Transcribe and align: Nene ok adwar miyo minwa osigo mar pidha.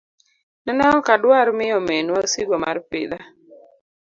Nene 0.63 0.85
ok 0.97 1.07
adwar 1.15 1.47
miyo 1.57 1.77
minwa 1.87 2.17
osigo 2.25 2.55
mar 2.63 2.77
pidha. 2.89 3.19